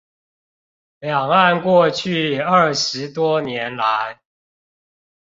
[0.97, 4.19] 兩岸過去二十多年來